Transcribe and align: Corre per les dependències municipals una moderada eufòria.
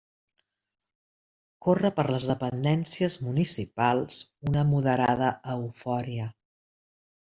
Corre 1.65 1.91
per 1.99 2.07
les 2.15 2.25
dependències 2.31 3.19
municipals 3.29 4.21
una 4.53 4.67
moderada 4.75 5.33
eufòria. 5.59 6.33